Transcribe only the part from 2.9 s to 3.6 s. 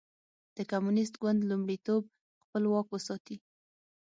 وساتي.